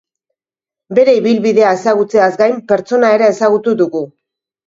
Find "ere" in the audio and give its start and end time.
3.17-3.31